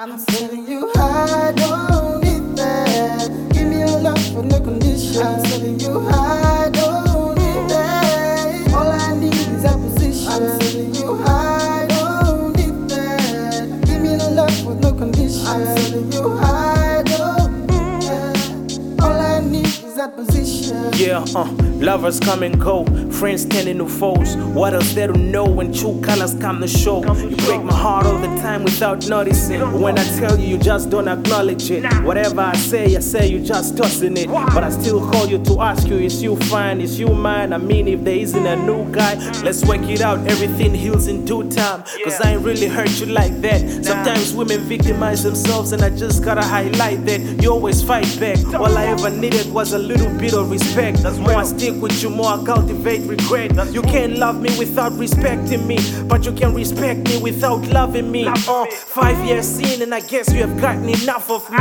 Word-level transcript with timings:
I'm 0.00 0.16
telling 0.26 0.64
you 0.68 0.92
I 0.94 1.52
don't 1.56 2.22
need 2.22 2.56
that. 2.56 3.28
Give 3.52 3.66
me 3.66 3.80
your 3.80 3.98
love 3.98 4.24
for 4.32 4.44
no 4.44 4.60
condition. 4.60 5.20
I'm 5.20 5.42
telling 5.42 5.80
you 5.80 6.06
I 6.08 6.70
don't 6.72 7.34
need 7.34 7.68
that. 7.70 8.74
All 8.74 8.92
I 8.92 9.16
need 9.16 9.34
is 9.34 9.64
a 9.64 9.72
position. 9.76 10.28
I'm 10.30 10.60
telling 10.60 10.94
you 10.94 11.18
I 11.26 11.86
don't 11.88 12.56
need 12.56 12.88
that. 12.90 13.86
Give 13.86 14.00
me 14.00 14.10
your 14.10 14.30
love 14.30 14.56
for 14.62 14.76
no 14.76 14.92
condition. 14.92 15.44
I'm 15.48 15.64
telling 15.64 16.12
you 16.12 16.38
I 16.42 17.02
don't 17.04 17.66
need 17.66 18.02
that. 18.06 19.02
All 19.02 19.20
I 19.20 19.40
need 19.40 19.66
is 19.66 19.98
a 19.98 20.06
position. 20.10 20.92
Yeah, 20.94 21.24
uh, 21.34 21.67
lovers 21.80 22.20
come 22.20 22.42
and 22.42 22.60
go, 22.60 22.84
friends 23.10 23.44
turn 23.44 23.68
into 23.68 23.88
foes. 23.88 24.36
What 24.36 24.74
else 24.74 24.92
there 24.94 25.08
to 25.08 25.18
know 25.18 25.44
when 25.44 25.72
true 25.72 26.00
colors 26.02 26.34
come 26.34 26.60
to 26.60 26.68
show? 26.68 27.02
You 27.16 27.36
break 27.36 27.62
my 27.62 27.74
heart 27.74 28.06
all 28.06 28.18
the 28.18 28.26
time 28.42 28.64
without 28.64 29.08
noticing. 29.08 29.60
But 29.60 29.80
when 29.80 29.98
I 29.98 30.04
tell 30.18 30.38
you, 30.38 30.46
you 30.48 30.58
just 30.58 30.90
don't 30.90 31.08
acknowledge 31.08 31.70
it. 31.70 31.84
Whatever 32.02 32.40
I 32.40 32.56
say, 32.56 32.96
I 32.96 33.00
say 33.00 33.28
you 33.28 33.40
just 33.40 33.76
tossing 33.76 34.16
it. 34.16 34.28
But 34.28 34.64
I 34.64 34.70
still 34.70 35.00
call 35.10 35.26
you 35.26 35.38
to 35.44 35.60
ask 35.60 35.86
you, 35.88 35.96
is 35.96 36.22
you 36.22 36.36
fine? 36.36 36.80
Is 36.80 36.98
you 36.98 37.08
mine? 37.08 37.52
I 37.52 37.58
mean, 37.58 37.88
if 37.88 38.02
there 38.04 38.16
isn't 38.16 38.46
a 38.46 38.56
new 38.56 38.90
guy, 38.92 39.14
let's 39.42 39.64
work 39.64 39.82
it 39.82 40.00
out. 40.00 40.18
Everything 40.28 40.74
heals 40.74 41.06
in 41.06 41.24
due 41.24 41.48
time. 41.50 41.84
Cause 42.04 42.20
I 42.20 42.32
ain't 42.32 42.42
really 42.42 42.66
hurt 42.66 42.90
you 43.00 43.06
like 43.06 43.40
that. 43.42 43.84
Sometimes 43.84 44.34
women 44.34 44.60
victimize 44.60 45.22
themselves, 45.22 45.72
and 45.72 45.82
I 45.82 45.90
just 45.90 46.24
gotta 46.24 46.42
highlight 46.42 47.04
that. 47.06 47.20
You 47.42 47.50
always 47.52 47.82
fight 47.82 48.08
back. 48.18 48.38
All 48.54 48.76
I 48.76 48.86
ever 48.86 49.10
needed 49.10 49.52
was 49.52 49.72
a 49.72 49.78
little 49.78 50.12
bit 50.18 50.34
of 50.34 50.50
respect. 50.50 50.98
That's 51.02 51.18
why 51.18 51.34
I 51.34 51.44
stick 51.44 51.67
with 51.76 52.02
you, 52.02 52.10
more 52.10 52.32
I 52.32 52.44
cultivate 52.44 53.06
regret. 53.06 53.52
You 53.72 53.82
can't 53.82 54.16
love 54.18 54.40
me 54.40 54.56
without 54.58 54.92
respecting 54.92 55.66
me, 55.66 55.78
but 56.04 56.24
you 56.24 56.32
can 56.32 56.54
respect 56.54 57.08
me 57.08 57.18
without 57.20 57.66
loving 57.66 58.10
me. 58.10 58.26
Uh, 58.26 58.66
five 58.70 59.18
years 59.26 59.58
in, 59.58 59.82
and 59.82 59.94
I 59.94 60.00
guess 60.00 60.32
you 60.32 60.40
have 60.40 60.60
gotten 60.60 60.88
enough 60.88 61.30
of 61.30 61.50
me. 61.50 61.58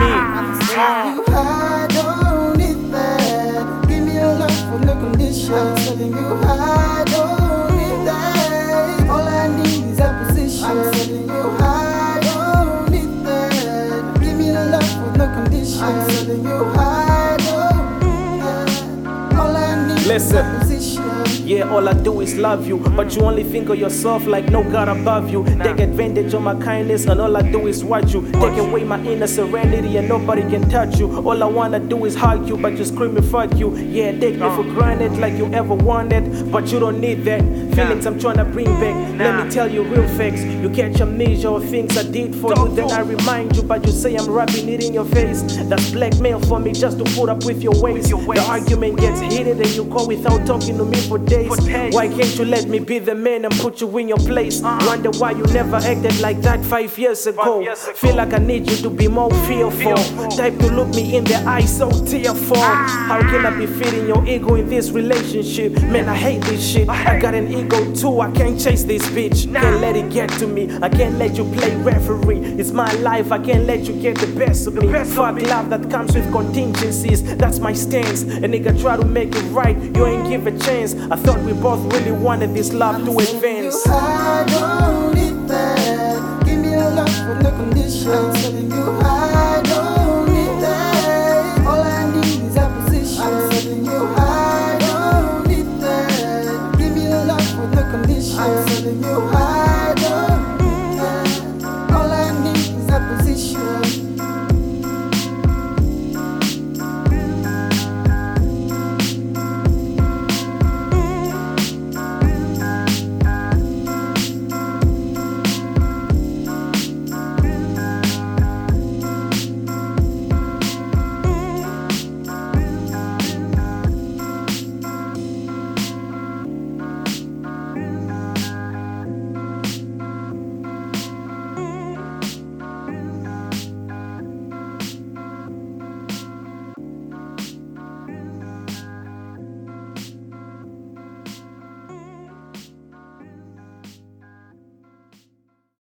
telling 0.68 2.27
Listen. 20.18 20.67
Yeah, 21.48 21.72
all 21.72 21.88
I 21.88 21.94
do 21.94 22.20
is 22.20 22.36
love 22.36 22.68
you, 22.68 22.78
but 22.78 23.16
you 23.16 23.22
only 23.22 23.46
think 23.46 23.70
of 23.70 23.80
yourself 23.80 24.28
like 24.28 24.50
no 24.50 24.70
God 24.70 24.90
above 24.90 25.30
you. 25.30 25.46
Take 25.46 25.80
advantage 25.80 26.34
of 26.34 26.42
my 26.42 26.56
kindness, 26.60 27.06
and 27.06 27.22
all 27.22 27.38
I 27.38 27.42
do 27.42 27.68
is 27.68 27.86
watch 27.86 28.14
you. 28.14 28.30
Take 28.34 28.58
away 28.58 28.84
my 28.84 29.02
inner 29.06 29.28
serenity, 29.28 29.96
and 29.96 30.10
nobody 30.10 30.42
can 30.42 30.70
touch 30.70 31.00
you. 31.00 31.08
All 31.26 31.42
I 31.42 31.46
wanna 31.46 31.80
do 31.80 32.04
is 32.04 32.16
hug 32.16 32.50
you, 32.50 32.58
but 32.58 32.74
you 32.78 32.84
screaming 32.84 33.24
fuck 33.24 33.56
you. 33.56 33.74
Yeah, 33.78 34.12
take 34.12 34.34
me 34.34 34.50
for 34.58 34.64
granted 34.64 35.20
like 35.20 35.38
you 35.38 35.46
ever 35.54 35.74
wanted, 35.74 36.52
but 36.52 36.70
you 36.70 36.80
don't 36.80 37.00
need 37.00 37.24
that. 37.24 37.40
Feelings 37.76 38.06
I'm 38.06 38.20
trying 38.20 38.40
to 38.40 38.44
bring 38.44 38.66
back. 38.82 39.18
Let 39.18 39.46
me 39.46 39.50
tell 39.50 39.72
you 39.72 39.84
real 39.84 40.06
facts. 40.18 40.44
You 40.44 40.70
catch 40.70 41.00
amnesia 41.00 41.50
of 41.50 41.64
things 41.70 41.98
I 41.98 42.04
did 42.04 42.36
for 42.36 42.54
you, 42.58 42.76
then 42.76 42.92
I 42.92 43.00
remind 43.00 43.56
you, 43.56 43.64
but 43.64 43.86
you 43.86 43.94
say 43.94 44.18
I'm 44.18 44.30
rapping 44.30 44.68
it 44.68 44.84
in 44.84 44.94
your 44.94 45.06
face. 45.06 45.44
That's 45.70 45.92
blackmail 45.92 46.42
for 46.42 46.60
me 46.60 46.74
just 46.74 46.98
to 46.98 47.06
put 47.16 47.30
up 47.30 47.46
with 47.46 47.64
your 47.64 47.82
ways. 47.82 48.10
The 48.10 48.46
argument 48.50 49.00
gets 49.00 49.22
heated, 49.22 49.62
and 49.62 49.70
you 49.70 49.86
call 49.86 50.08
without 50.08 50.46
talking 50.46 50.78
to 50.78 50.84
me 50.84 50.98
for 51.08 51.18
days. 51.18 51.37
Why 51.46 52.08
can't 52.08 52.38
you 52.38 52.46
let 52.46 52.68
me 52.68 52.80
be 52.80 53.00
the 53.00 53.16
man 53.16 53.46
and 53.46 53.54
put 53.56 53.82
you 53.82 53.98
in 53.98 54.08
your 54.08 54.18
place? 54.18 54.62
Wonder 54.62 55.12
why 55.12 55.32
you 55.32 55.44
never 55.48 55.78
acted 55.78 56.20
like 56.20 56.42
that 56.42 56.64
five 56.66 56.98
years 56.98 57.28
ago. 57.28 57.64
Feel 57.96 58.16
like 58.16 58.34
I 58.34 58.40
need 58.40 58.70
you 58.70 58.78
to 58.78 58.90
be 58.90 59.08
more 59.08 59.32
fearful. 59.46 59.96
Type 60.30 60.58
to 60.60 60.72
look 60.72 60.90
me 60.90 61.16
in 61.16 61.24
the 61.24 61.36
eye 61.46 61.66
so 61.66 61.90
tearful. 62.06 62.58
How 62.58 63.20
can 63.22 63.46
I 63.46 63.56
be 63.56 63.68
feeding 63.68 64.08
your 64.08 64.26
ego 64.28 64.56
in 64.56 64.70
this 64.70 64.90
relationship? 64.92 65.74
Man, 65.84 66.10
I 66.10 66.16
hate 66.16 66.42
this 66.44 66.66
shit. 66.66 66.90
I 66.90 67.20
got 67.20 67.34
an 67.34 67.48
ego 67.48 67.94
too. 67.94 68.20
I 68.20 68.32
can't 68.32 68.60
chase 68.60 68.84
this 68.84 69.08
bitch. 69.10 69.52
Can't 69.54 69.82
let 69.82 69.96
it 69.96 70.10
get 70.12 70.30
to 70.40 70.48
me. 70.48 70.76
I 70.82 70.90
can't 70.90 71.18
let 71.18 71.38
you 71.38 71.46
play 71.54 71.76
referee. 71.76 72.40
It's 72.60 72.72
my 72.72 72.92
life. 72.96 73.32
I 73.32 73.40
can't 73.40 73.66
let 73.66 73.86
you 73.86 73.94
get 74.02 74.18
the 74.18 74.28
best 74.28 74.68
of 74.68 74.74
me. 74.74 74.88
Fuck 75.06 75.42
love 75.42 75.70
that 75.70 75.90
comes 75.90 76.16
with 76.16 76.32
contingencies. 76.32 77.24
That's 77.38 77.60
my 77.60 77.74
stance. 77.74 78.24
A 78.24 78.48
nigga 78.48 78.80
try 78.82 78.98
to 78.98 79.06
make 79.06 79.36
it 79.36 79.44
right. 79.52 79.78
You 79.96 80.06
ain't 80.06 80.28
give 80.28 80.48
a 80.48 80.58
chance. 80.60 80.96
I 80.96 81.16
thought 81.28 81.44
we 81.44 81.52
both 81.52 81.84
really 81.94 82.14
wanted 82.14 82.54
this 82.54 82.72
love 82.72 83.04
to 83.04 83.12
advance. 83.20 83.86
I 83.86 84.46
don't 84.48 85.14
need 85.14 85.46
that. 85.50 86.46
Give 86.46 86.58
me 86.58 86.70
your 86.72 86.90
love 86.90 87.10
for 87.10 87.36
no 87.44 87.52
condition. 87.52 88.12
I'm 88.12 88.34
telling 88.34 88.72
you 88.72 88.84
I 89.04 89.17